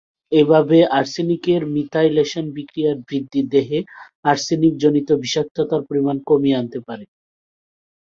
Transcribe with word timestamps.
এভাবে 0.31 0.77
আর্সেনিকের 0.99 1.61
মিথাইলেশন 1.75 2.45
বিক্রিয়ার 2.55 2.97
বৃদ্ধি 3.07 3.41
দেহে 3.53 3.79
আর্সেনিকজনিত 4.25 5.09
বিষাক্ততার 5.23 5.81
পরিমাণ 5.89 6.15
কমিয়ে 6.29 6.59
আনতে 6.59 6.79
পারে। 6.87 7.05